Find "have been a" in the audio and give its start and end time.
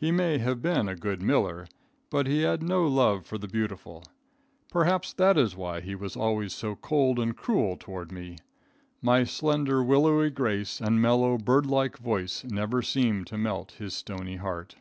0.38-0.96